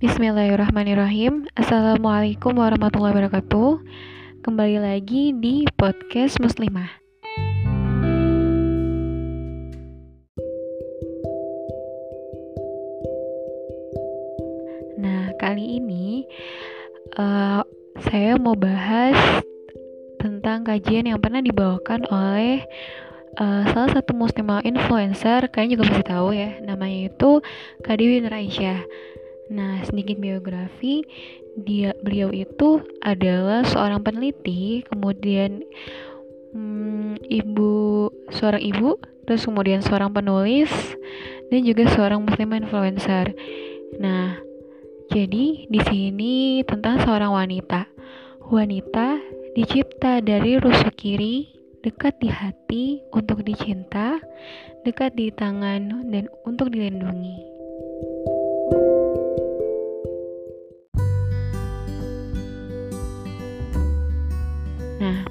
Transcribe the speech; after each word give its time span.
Bismillahirrahmanirrahim. 0.00 1.44
Assalamualaikum 1.52 2.56
warahmatullahi 2.56 3.12
wabarakatuh. 3.12 3.84
Kembali 4.40 4.80
lagi 4.80 5.36
di 5.36 5.68
podcast 5.76 6.40
muslimah. 6.40 6.88
Nah 14.96 15.36
kali 15.36 15.84
ini 15.84 16.24
uh, 17.20 17.60
Saya 18.00 18.40
mau 18.40 18.56
bahas 18.56 19.44
Tentang 20.16 20.64
kajian 20.64 21.12
yang 21.12 21.20
pernah 21.20 21.44
dibawakan 21.44 22.08
oleh 22.08 22.64
uh, 23.36 23.68
salah 23.68 23.92
satu 23.92 24.16
muslimah 24.16 24.64
influencer. 24.64 25.44
Kalian 25.52 25.76
juga 25.76 25.92
pasti 25.92 26.04
tahu 26.08 26.32
ya 26.32 26.56
namanya 26.64 27.12
itu 27.12 27.44
Kadiwin 27.84 28.32
Aisyah 28.32 28.80
nah 29.50 29.82
sedikit 29.82 30.16
biografi. 30.22 31.02
Dia 31.58 31.92
beliau 31.98 32.30
itu 32.30 32.80
adalah 33.02 33.66
seorang 33.66 34.00
peneliti 34.06 34.86
kemudian 34.86 35.66
hmm, 36.54 37.18
ibu 37.26 38.08
seorang 38.30 38.62
ibu 38.62 39.02
terus 39.26 39.42
kemudian 39.44 39.82
seorang 39.82 40.14
penulis 40.14 40.70
dan 41.50 41.60
juga 41.66 41.90
seorang 41.90 42.22
muslimah 42.22 42.62
influencer. 42.62 43.34
Nah 43.98 44.38
jadi 45.10 45.66
di 45.66 45.80
sini 45.90 46.62
tentang 46.62 47.02
seorang 47.02 47.34
wanita. 47.34 47.90
Wanita 48.50 49.18
dicipta 49.58 50.22
dari 50.22 50.58
rusuk 50.58 50.94
kiri 50.94 51.50
dekat 51.82 52.20
di 52.22 52.30
hati 52.30 52.84
untuk 53.10 53.42
dicinta, 53.42 54.20
dekat 54.86 55.16
di 55.16 55.34
tangan 55.34 56.06
dan 56.12 56.30
untuk 56.46 56.70
dilindungi. 56.70 57.59
Nah, 65.00 65.24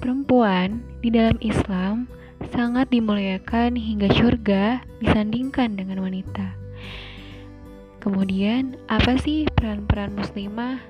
perempuan 0.00 0.80
di 1.04 1.12
dalam 1.12 1.36
Islam 1.44 2.08
sangat 2.56 2.88
dimuliakan 2.88 3.76
hingga 3.76 4.08
surga 4.16 4.80
disandingkan 5.04 5.76
dengan 5.76 6.00
wanita. 6.00 6.56
Kemudian, 8.00 8.80
apa 8.88 9.20
sih 9.20 9.44
peran-peran 9.52 10.16
muslimah? 10.16 10.80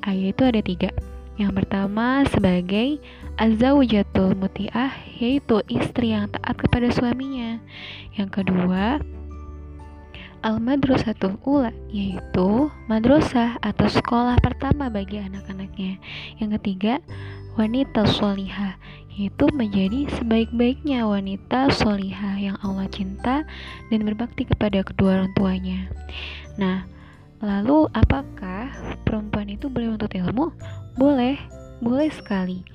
Ayat 0.00 0.32
itu 0.32 0.42
ada 0.48 0.60
tiga. 0.64 0.90
Yang 1.36 1.60
pertama 1.60 2.24
sebagai 2.32 3.02
azawjatul 3.36 4.32
mutiah 4.38 4.94
yaitu 5.20 5.60
istri 5.68 6.16
yang 6.16 6.32
taat 6.32 6.56
kepada 6.56 6.88
suaminya. 6.88 7.60
Yang 8.16 8.40
kedua 8.40 9.02
al-madrasatul 10.44 11.40
ula 11.42 11.72
yaitu 11.88 12.68
madrasah 12.86 13.56
atau 13.64 13.88
sekolah 13.88 14.36
pertama 14.44 14.92
bagi 14.92 15.18
anak-anaknya. 15.18 15.98
Yang 16.38 16.50
ketiga 16.60 16.94
wanita 17.54 18.02
solihah 18.10 18.74
yaitu 19.14 19.46
menjadi 19.54 20.10
sebaik-baiknya 20.18 21.06
wanita 21.06 21.70
solihah 21.70 22.34
yang 22.34 22.56
Allah 22.66 22.90
cinta 22.90 23.46
dan 23.86 24.00
berbakti 24.02 24.42
kepada 24.42 24.82
kedua 24.82 25.22
orang 25.22 25.30
tuanya. 25.38 25.86
Nah, 26.58 26.82
lalu 27.38 27.86
apakah 27.94 28.74
perempuan 29.06 29.54
itu 29.54 29.70
boleh 29.70 29.94
menuntut 29.94 30.10
ilmu? 30.18 30.50
Boleh, 30.98 31.38
boleh 31.78 32.10
sekali. 32.10 32.66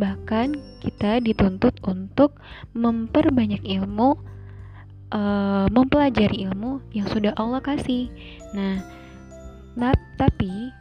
Bahkan 0.00 0.56
kita 0.80 1.20
dituntut 1.20 1.76
untuk 1.84 2.40
memperbanyak 2.72 3.60
ilmu, 3.60 4.16
uh, 5.12 5.68
mempelajari 5.68 6.48
ilmu 6.48 6.80
yang 6.96 7.04
sudah 7.12 7.36
Allah 7.36 7.60
kasih. 7.60 8.08
Nah, 8.56 8.80
tapi 10.16 10.72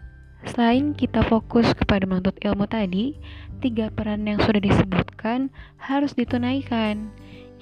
selain 0.49 0.95
kita 0.95 1.23
fokus 1.27 1.71
kepada 1.75 2.03
menuntut 2.07 2.35
ilmu 2.43 2.67
tadi, 2.67 3.15
tiga 3.63 3.87
peran 3.93 4.27
yang 4.27 4.39
sudah 4.43 4.59
disebutkan 4.59 5.47
harus 5.79 6.11
ditunaikan. 6.15 7.11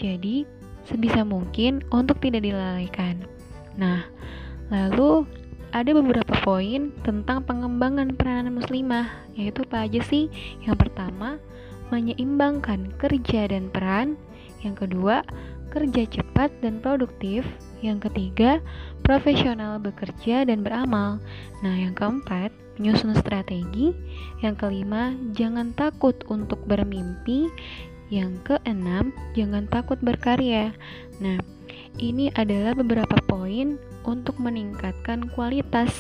Jadi, 0.02 0.50
sebisa 0.90 1.22
mungkin 1.22 1.86
untuk 1.94 2.18
tidak 2.24 2.42
dilalaikan. 2.42 3.22
Nah, 3.78 4.06
lalu 4.74 5.30
ada 5.72 5.92
beberapa 5.96 6.36
poin 6.44 6.92
tentang 7.06 7.48
pengembangan 7.48 8.18
peranan 8.20 8.60
muslimah, 8.60 9.08
yaitu 9.38 9.64
apa 9.72 9.88
aja 9.88 10.02
sih? 10.04 10.28
Yang 10.68 10.88
pertama, 10.88 11.40
menyeimbangkan 11.94 12.92
kerja 13.00 13.48
dan 13.48 13.72
peran. 13.72 14.20
Yang 14.66 14.88
kedua, 14.88 15.24
kerja 15.72 16.04
cepat 16.08 16.52
dan 16.60 16.84
produktif. 16.84 17.48
Yang 17.82 18.10
ketiga, 18.10 18.62
profesional 19.02 19.82
bekerja 19.82 20.46
dan 20.46 20.62
beramal. 20.62 21.18
Nah, 21.66 21.76
yang 21.76 21.98
keempat, 21.98 22.54
menyusun 22.78 23.18
strategi. 23.18 23.94
Yang 24.46 24.56
kelima, 24.66 25.18
jangan 25.34 25.74
takut 25.74 26.16
untuk 26.30 26.62
bermimpi. 26.70 27.50
Yang 28.14 28.42
keenam, 28.46 29.12
jangan 29.34 29.66
takut 29.68 29.98
berkarya. 30.02 30.78
Nah, 31.18 31.42
ini 31.98 32.30
adalah 32.38 32.78
beberapa 32.78 33.18
poin 33.26 33.82
untuk 34.06 34.38
meningkatkan 34.42 35.30
kualitas 35.34 35.94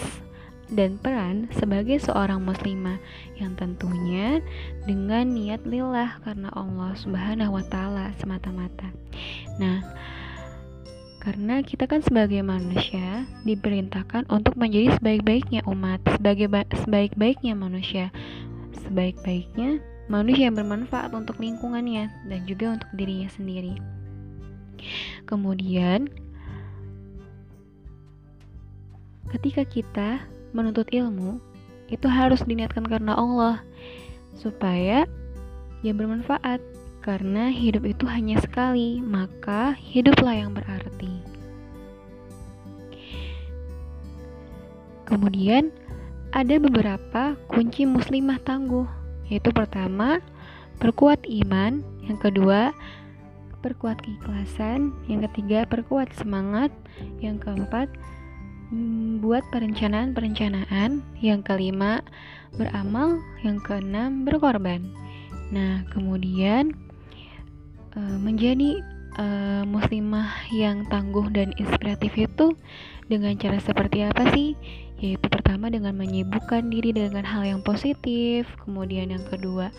dan 0.71 0.95
peran 0.95 1.51
sebagai 1.51 1.99
seorang 1.99 2.39
muslimah 2.47 2.95
yang 3.35 3.53
tentunya 3.59 4.39
dengan 4.87 5.27
niat 5.35 5.67
lillah 5.67 6.23
karena 6.23 6.47
Allah 6.55 6.95
Subhanahu 6.95 7.59
wa 7.59 7.65
taala 7.67 8.15
semata-mata. 8.23 8.87
Nah, 9.59 9.83
karena 11.21 11.61
kita 11.61 11.85
kan 11.85 12.01
sebagai 12.01 12.41
manusia 12.41 13.29
diperintahkan 13.45 14.25
untuk 14.33 14.57
menjadi 14.57 14.97
sebaik-baiknya 14.97 15.61
umat, 15.69 16.01
sebagai 16.17 16.49
sebaik-baiknya 16.81 17.53
manusia, 17.53 18.09
sebaik-baiknya 18.81 19.77
manusia 20.09 20.49
yang 20.49 20.57
bermanfaat 20.57 21.13
untuk 21.13 21.37
lingkungannya 21.37 22.09
dan 22.25 22.39
juga 22.49 22.73
untuk 22.73 22.89
dirinya 22.97 23.29
sendiri. 23.29 23.77
Kemudian 25.29 26.09
ketika 29.29 29.61
kita 29.61 30.25
menuntut 30.57 30.89
ilmu 30.89 31.37
itu 31.93 32.09
harus 32.09 32.41
diniatkan 32.41 32.83
karena 32.89 33.13
Allah 33.13 33.61
supaya 34.41 35.05
ya 35.85 35.93
bermanfaat. 35.93 36.59
Karena 37.01 37.49
hidup 37.49 37.89
itu 37.89 38.05
hanya 38.05 38.37
sekali 38.37 39.01
maka 39.01 39.73
hiduplah 39.73 40.37
yang 40.37 40.53
berarti 40.53 40.70
kemudian 45.11 45.67
ada 46.31 46.55
beberapa 46.55 47.35
kunci 47.51 47.83
muslimah 47.83 48.39
tangguh 48.47 48.87
yaitu 49.27 49.51
pertama 49.51 50.23
perkuat 50.79 51.19
iman 51.27 51.83
yang 52.07 52.15
kedua 52.15 52.71
perkuat 53.59 53.99
keikhlasan 53.99 54.95
yang 55.11 55.21
ketiga 55.27 55.67
perkuat 55.67 56.09
semangat 56.15 56.71
yang 57.19 57.35
keempat 57.37 57.91
buat 59.19 59.43
perencanaan-perencanaan. 59.51 61.03
Yang 61.19 61.41
kelima, 61.43 62.01
beramal. 62.55 63.19
Yang 63.43 63.67
keenam, 63.67 64.23
berkorban. 64.23 64.87
Nah, 65.51 65.83
kemudian 65.91 66.71
uh, 67.99 68.17
menjadi 68.17 68.79
uh, 69.19 69.63
muslimah 69.67 70.47
yang 70.55 70.87
tangguh 70.87 71.27
dan 71.35 71.51
inspiratif 71.59 72.15
itu 72.15 72.55
dengan 73.11 73.35
cara 73.35 73.59
seperti 73.59 74.07
apa 74.07 74.31
sih? 74.31 74.55
Yaitu 75.01 75.27
pertama 75.33 75.73
dengan 75.73 75.97
menyibukkan 75.97 76.69
diri 76.69 76.93
dengan 76.93 77.25
hal 77.25 77.43
yang 77.43 77.61
positif, 77.65 78.45
kemudian 78.61 79.09
yang 79.09 79.25
kedua 79.25 79.73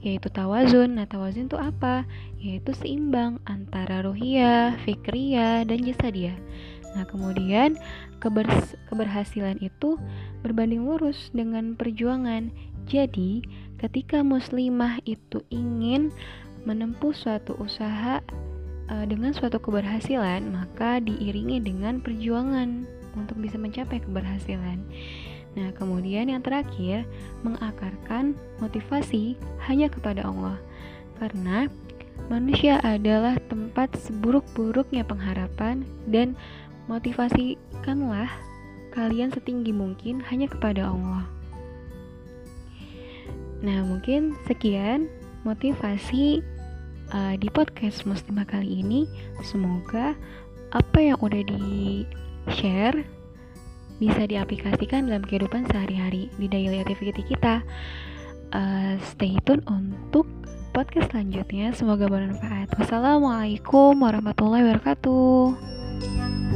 yaitu 0.00 0.32
tawazun. 0.32 0.96
Nah, 0.96 1.04
tawazun 1.04 1.48
itu 1.48 1.60
apa? 1.60 2.08
Yaitu 2.40 2.72
seimbang 2.72 3.36
antara 3.44 4.00
ruhiyah, 4.04 4.80
fikriyah, 4.84 5.68
dan 5.68 5.84
jasadiyah. 5.84 6.36
Nah, 6.96 7.04
kemudian 7.06 7.78
keber 8.18 8.48
keberhasilan 8.90 9.60
itu 9.62 10.00
berbanding 10.42 10.88
lurus 10.88 11.30
dengan 11.30 11.76
perjuangan. 11.76 12.50
Jadi, 12.88 13.44
ketika 13.78 14.24
muslimah 14.26 14.98
itu 15.06 15.44
ingin 15.52 16.10
menempuh 16.66 17.14
suatu 17.14 17.54
usaha 17.60 18.24
uh, 18.90 19.04
dengan 19.06 19.30
suatu 19.30 19.62
keberhasilan, 19.62 20.48
maka 20.50 20.98
diiringi 20.98 21.62
dengan 21.62 22.02
perjuangan 22.02 22.88
untuk 23.16 23.38
bisa 23.38 23.56
mencapai 23.56 24.02
keberhasilan. 24.02 24.82
Nah, 25.58 25.74
kemudian 25.74 26.30
yang 26.30 26.42
terakhir, 26.46 27.02
mengakarkan 27.42 28.38
motivasi 28.62 29.34
hanya 29.66 29.90
kepada 29.90 30.22
Allah. 30.22 30.58
Karena 31.18 31.66
manusia 32.30 32.78
adalah 32.86 33.34
tempat 33.50 33.98
seburuk-buruknya 33.98 35.02
pengharapan 35.02 35.82
dan 36.06 36.38
motivasikanlah 36.86 38.30
kalian 38.94 39.30
setinggi 39.34 39.74
mungkin 39.74 40.22
hanya 40.30 40.46
kepada 40.46 40.90
Allah. 40.90 41.26
Nah, 43.60 43.84
mungkin 43.84 44.38
sekian 44.46 45.10
motivasi 45.42 46.40
uh, 47.12 47.34
di 47.36 47.48
podcast 47.50 48.06
Muslimah 48.06 48.46
kali 48.48 48.80
ini. 48.80 49.04
Semoga 49.42 50.14
apa 50.70 50.98
yang 51.02 51.18
udah 51.18 51.42
di 51.42 52.06
share 52.48 53.04
bisa 54.00 54.24
diaplikasikan 54.24 55.06
dalam 55.06 55.20
kehidupan 55.20 55.68
sehari-hari 55.68 56.32
di 56.40 56.48
daily 56.48 56.80
activity 56.80 57.20
kita. 57.28 57.60
Uh, 58.50 58.96
stay 59.12 59.36
tune 59.44 59.62
untuk 59.68 60.24
podcast 60.72 61.12
selanjutnya. 61.12 61.70
Semoga 61.76 62.08
bermanfaat. 62.08 62.72
Wassalamualaikum 62.80 64.00
warahmatullahi 64.00 64.64
wabarakatuh. 64.66 66.49